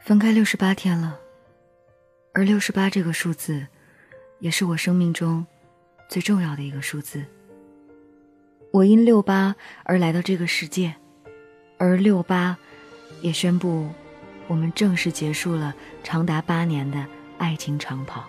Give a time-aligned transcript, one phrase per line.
[0.00, 1.20] 分开六十八天了，
[2.32, 3.66] 而六十八这个数字，
[4.38, 5.46] 也是我生命中
[6.08, 7.22] 最重要的一个数字。
[8.72, 10.94] 我因六八而来到这个世界，
[11.78, 12.56] 而六八
[13.20, 13.88] 也宣布，
[14.48, 17.06] 我们正式结束了长达八年的
[17.38, 18.24] 爱情长跑。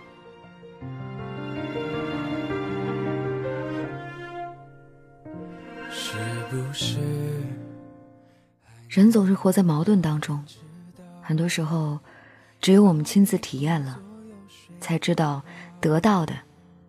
[5.89, 6.17] 是
[6.49, 6.97] 不是？
[8.89, 10.43] 人总是活在矛盾当中，
[11.31, 11.97] 很多时候，
[12.59, 13.97] 只有我们亲自体验了，
[14.81, 15.41] 才知道
[15.79, 16.35] 得到的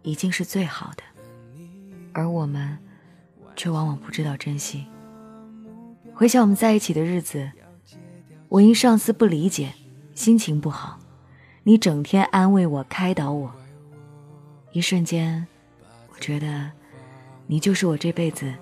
[0.03, 1.05] 已经是最好的，
[2.12, 2.77] 而我们
[3.55, 4.84] 却往往不知道珍惜。
[6.12, 7.53] 回想我们在一起的日子，
[8.48, 9.75] 我因上司不理解，
[10.12, 10.98] 心情不好，
[11.62, 13.55] 你整天安慰我、开导我，
[14.73, 15.47] 一瞬间，
[16.12, 16.69] 我觉得
[17.47, 18.53] 你就是我这辈子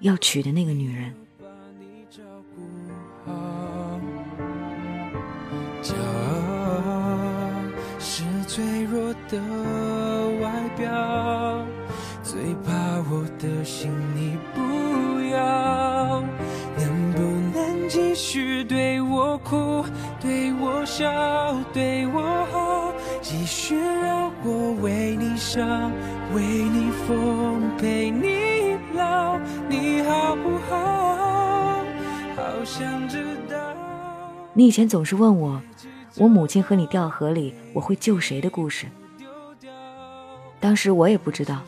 [0.00, 1.14] 要娶的那个女人。
[9.28, 9.38] 的
[10.40, 10.90] 外表，
[12.22, 12.72] 最怕
[13.10, 14.60] 我的心你不
[15.30, 16.22] 要。
[16.76, 17.18] 能不
[17.56, 19.84] 能继续对我哭，
[20.20, 22.20] 对我笑，对我
[22.52, 22.92] 好？
[23.20, 25.90] 继续让我为你伤，
[26.34, 29.38] 为你疯，陪你老。
[29.68, 31.84] 你好不好？
[32.36, 33.56] 好想知道。
[34.52, 35.60] 你以前总是问我，
[36.16, 38.86] 我母亲和你掉河里，我会救谁的故事。
[40.60, 41.62] 当时我也不知道，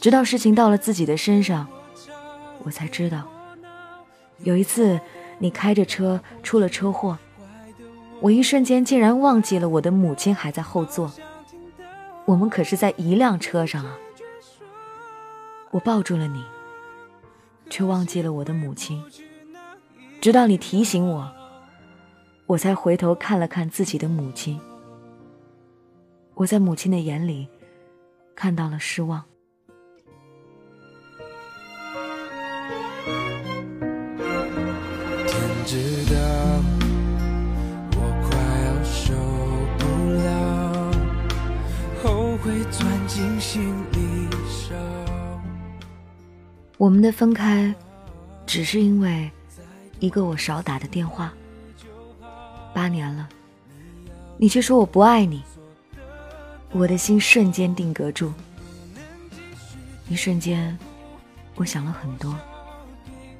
[0.00, 1.66] 直到事情到了自己的身上，
[2.64, 3.28] 我才知道。
[4.38, 5.00] 有一次，
[5.38, 7.16] 你开着车出了车祸，
[8.20, 11.12] 我一瞬间竟然忘记了我的母亲还在后座。
[12.26, 13.96] 我们可是在一辆车上啊！
[15.70, 16.44] 我抱住了你，
[17.68, 19.02] 却忘记了我的母亲。
[20.20, 21.32] 直到你提醒我，
[22.50, 24.58] 我才回头看了看自己的母亲。
[26.34, 27.46] 我在母亲的眼里
[28.34, 29.22] 看到了失望。
[35.28, 36.18] 天知道，
[37.92, 38.36] 我快
[38.66, 39.14] 要受
[39.78, 39.86] 不
[40.18, 40.90] 了，
[42.02, 44.74] 后悔钻进心里烧。
[46.78, 47.72] 我们的分开，
[48.44, 49.30] 只是因为
[50.00, 51.32] 一个我少打的电话。
[52.72, 53.28] 八年了，
[54.38, 55.42] 你却说我不爱你。
[56.72, 58.32] 我的心瞬间定格住，
[60.08, 60.78] 一瞬间，
[61.56, 62.34] 我想了很多。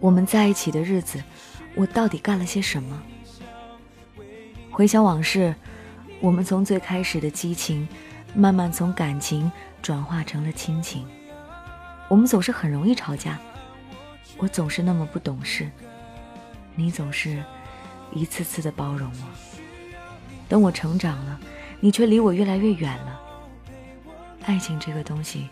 [0.01, 1.23] 我们在一起的日子，
[1.75, 3.03] 我到底干了些什么？
[4.71, 5.55] 回想往事，
[6.21, 7.87] 我们从最开始的激情，
[8.35, 11.07] 慢慢从感情转化成了亲情。
[12.09, 13.39] 我们总是很容易吵架，
[14.39, 15.71] 我总是那么不懂事，
[16.75, 17.45] 你总是
[18.13, 19.27] 一次次的包容我。
[20.49, 21.41] 等我成长了。
[21.83, 23.19] 你却离我越来越远了。
[24.45, 25.49] 爱情这个东西，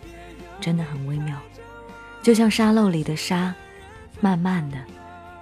[0.61, 1.41] 真的很微妙，
[2.23, 3.55] 就像沙漏里的沙，
[4.21, 4.77] 慢慢的，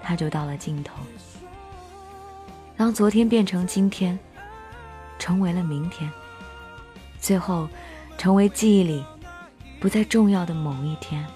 [0.00, 0.94] 它就到了尽头。
[2.76, 4.16] 当昨天变成今天，
[5.18, 6.08] 成为了明天，
[7.18, 7.68] 最后，
[8.16, 9.04] 成为记忆里
[9.80, 11.26] 不再重要的某一天，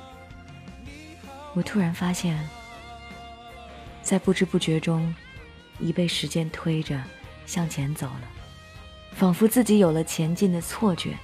[1.55, 2.39] 我突然发现，
[4.01, 5.13] 在不知不觉中，
[5.81, 7.01] 已被时间推着
[7.47, 8.23] 向前走了。
[9.13, 11.19] 仿佛自己有了前进的错觉，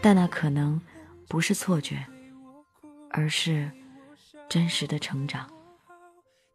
[0.00, 0.80] 但那可能
[1.28, 2.04] 不是错觉，
[3.10, 3.70] 而是
[4.48, 5.48] 真实的成长。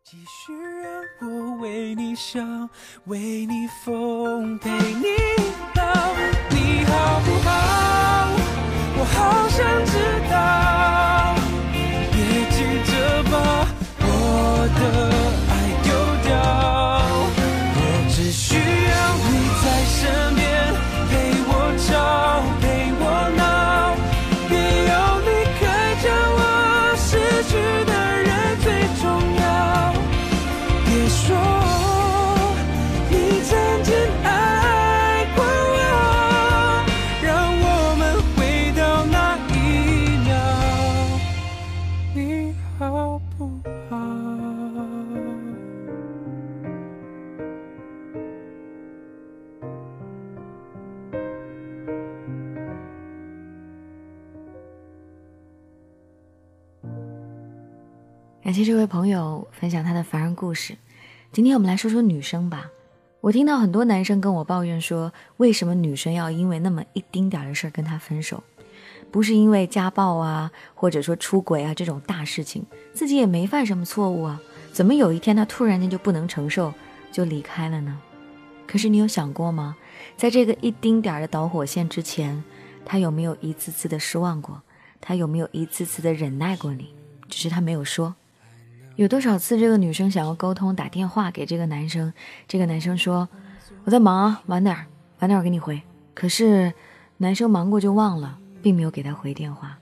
[0.03, 2.69] 继续让我为你想，
[3.05, 5.05] 为你疯，陪你
[5.75, 6.13] 老，
[6.49, 7.31] 你好不
[58.51, 60.75] 感谢这位朋友分享他的凡人故事。
[61.31, 62.69] 今天我们来说说女生吧。
[63.21, 68.43] 我听到很多男生跟我抱怨说，为什么女生要因为那么一丁点的事儿跟他分手？
[69.09, 74.41] 不是因为家暴啊，或者说出轨啊这种大事情，自己也没犯什么错误啊，
[74.73, 76.73] 怎么有一天他突然间就不能承受，
[77.09, 78.01] 就离开了呢？
[78.67, 79.77] 可是你有想过吗？
[80.17, 82.43] 在这个一丁点儿的导火线之前，
[82.83, 84.61] 他有没有一次次的失望过？
[84.99, 86.93] 他有没有一次次的忍耐过你？
[87.29, 88.13] 只是他没有说。
[89.01, 92.13] 有多少次这个女生想要沟通，打电话给这个男生，
[92.47, 93.27] 这个男生说
[93.83, 94.77] 我在忙，晚点，
[95.21, 95.81] 晚点儿给你回。
[96.13, 96.71] 可是
[97.17, 99.75] 男生忙过就忘了，并没有给他回电话。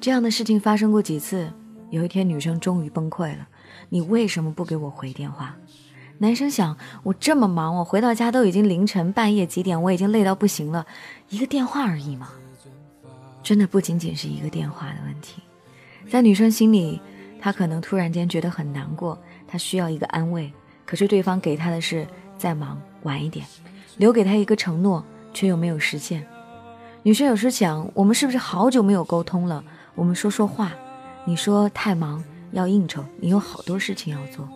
[0.00, 1.52] 这样的事情发生过几次？
[1.90, 3.46] 有一天女生终于崩溃了，
[3.90, 5.54] 你为什么不给我回电话？
[6.16, 10.86] 男生想，我这么忙，我回到家都已经凌晨半夜几点，我已经累到不行了，
[11.28, 12.30] 一个电话而已嘛。
[13.42, 15.42] 真的不仅仅是一个电话的问题，
[16.08, 16.98] 在女生心里，
[17.40, 20.52] 他可能突然间觉得很难过，他需要一个安慰，
[20.84, 22.06] 可是对方给他的是
[22.36, 23.46] 再忙晚一点，
[23.96, 26.26] 留给他一个承诺，却又没有实现。
[27.02, 29.62] 女生有时想，我们是不是好久没有沟通了？
[29.94, 30.72] 我们说说话。
[31.24, 34.48] 你说太忙要应酬，你有好多事情要做。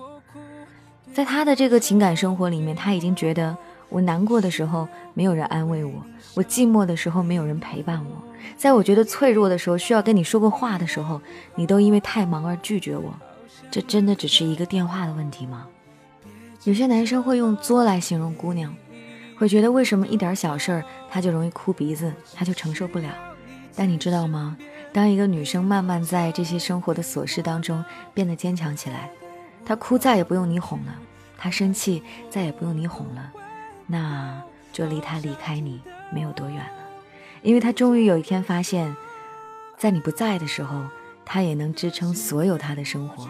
[1.13, 3.55] 在他的这个情感生活里面，他已经觉得
[3.91, 6.03] 我难过的时候没有人安慰我，
[6.35, 8.23] 我寂寞的时候没有人陪伴我，
[8.57, 11.21] 在我觉得脆弱的时候需要跟你说个话的时候，
[11.55, 13.15] 你都因为太忙而拒绝我。
[13.71, 15.67] 这真的只是一个电话的问题吗？
[16.65, 18.75] 有些男生会用作来形容姑娘，
[19.37, 23.09] 会觉得为什么一点小事儿他就容易哭鼻子，他就承受不了。
[23.75, 24.57] 但你知道吗？
[24.93, 29.11] 当一个女生慢慢在这些生活的琐事当中变得坚强起来，
[29.65, 30.95] 她哭再也不用你哄了，
[31.39, 33.33] 她生气再也不用你哄了，
[33.87, 35.81] 那就离她离开你
[36.13, 36.82] 没有多远了，
[37.43, 38.95] 因为他终于有一天发现，
[39.77, 40.85] 在你不在的时候，
[41.25, 43.29] 他也能支撑所有他的生活，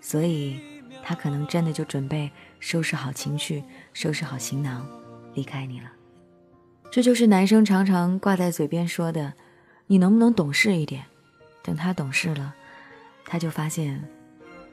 [0.00, 0.60] 所以
[1.02, 2.30] 他可能真的就准备
[2.60, 4.86] 收拾好情绪，收拾好行囊，
[5.34, 5.90] 离开你了。
[6.90, 9.32] 这就是男生常常挂在嘴边说的。
[9.88, 11.04] 你能不能懂事一点？
[11.62, 12.54] 等他懂事了，
[13.24, 14.02] 他就发现，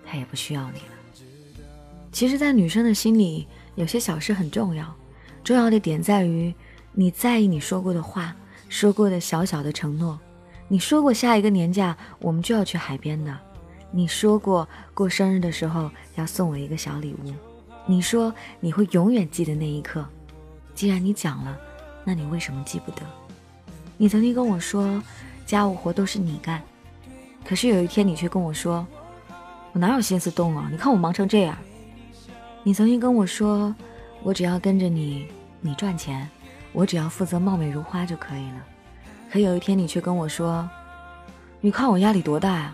[0.03, 1.24] 他也不需要你了。
[2.12, 4.94] 其实，在女生的心里，有些小事很重要。
[5.44, 6.53] 重要的点在于，
[6.94, 8.35] 你在意你说过的话，
[8.74, 10.20] 说过的小小的承诺。
[10.68, 13.38] 你说过下一个年假我们就要去海边的，
[13.92, 17.31] 你说过过生日的时候要送我一个小礼物，
[17.86, 20.04] 你说你会永远记得那一刻。
[20.74, 21.56] 既然你讲了，
[22.04, 23.04] 那你为什么记不得？
[23.96, 25.00] 你曾经跟我说，
[25.46, 26.60] 家务活都是你干，
[27.46, 28.84] 可是有一天你却跟我说，
[29.74, 30.68] 我哪有心思动啊？
[30.72, 31.56] 你看我忙成这样。
[32.64, 33.76] 你曾经跟我说，
[34.24, 35.28] 我只要跟着你，
[35.62, 36.28] 你赚钱，
[36.74, 38.64] 我只要负责貌美如花就可以了。
[39.31, 40.70] 可有一天你却跟我说，
[41.62, 42.74] 你看我压力多大呀？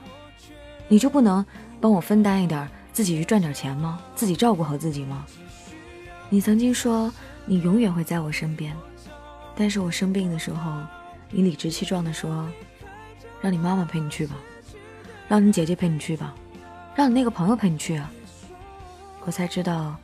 [0.87, 1.45] 你就不能
[1.79, 4.01] 帮我分担一点，自己去赚点钱吗？
[4.15, 5.25] 自己照顾好自己吗？
[6.29, 7.13] 你曾经说
[7.45, 8.75] 你永远会在我身边，
[9.55, 10.81] 但是我生病的时候。
[11.31, 12.49] 你理直气壮地说
[13.39, 14.35] ：“让你妈妈陪你去吧，
[15.27, 16.33] 让你姐姐陪你去吧，
[16.95, 18.11] 让你那个朋友陪你去啊。”
[19.25, 19.95] 我才知道，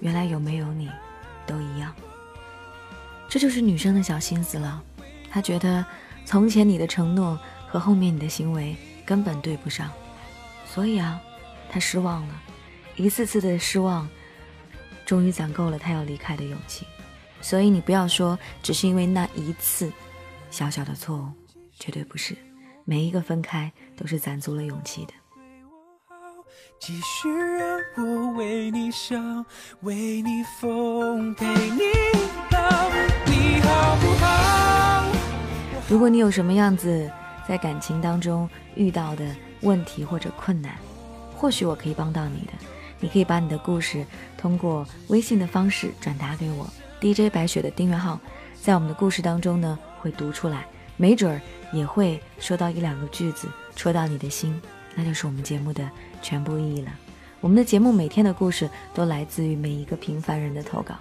[0.00, 0.90] 原来有没有你，
[1.46, 1.94] 都一样。
[3.32, 4.82] 这就是女生的小心思了。
[5.30, 5.82] 她觉得
[6.26, 8.76] 从前你的承诺和后面你的行为
[9.06, 9.90] 根本对不上，
[10.66, 11.18] 所以啊，
[11.70, 12.42] 她失望了，
[12.94, 14.06] 一次次的失望，
[15.06, 16.86] 终于攒够了她要离开的勇气。
[17.40, 19.90] 所以你不要说只是因为那一次。
[20.50, 21.30] 小小的错误，
[21.78, 22.36] 绝对不是。
[22.84, 25.14] 每一个分开，都是攒足了勇气的。
[26.78, 29.16] 继续让我为你笑，
[29.80, 31.80] 为你疯，陪你
[32.50, 32.51] 老，你
[33.62, 35.04] 好不好？
[35.88, 37.10] 如果你有什么样子
[37.48, 39.24] 在感情当中遇到的
[39.60, 40.74] 问题或者困难，
[41.36, 42.52] 或许我可以帮到你的。
[43.00, 44.06] 你可以把你的故事
[44.38, 46.68] 通过微信的方式转达给我
[47.00, 48.20] ，DJ 白雪的订阅号，
[48.60, 49.78] 在我们的故事当中呢。
[50.02, 50.66] 会读出来，
[50.96, 51.40] 没准儿
[51.72, 54.60] 也会说到一两个句子，戳到你的心，
[54.96, 55.88] 那就是我们节目的
[56.20, 56.90] 全部意义了。
[57.40, 60.96] 我们的节目每天的故事都来自于每一个平凡人的投稿，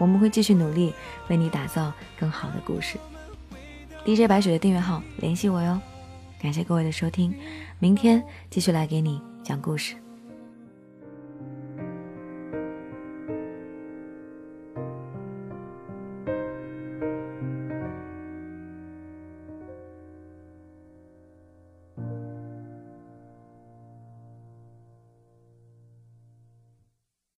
[0.00, 0.94] 我们会继续努力
[1.28, 2.98] 为你打造更好的故事。
[4.04, 5.78] DJ 白雪的订阅号联系我哟，
[6.40, 7.34] 感谢各位的收听，
[7.78, 9.94] 明天继续来给你讲故事。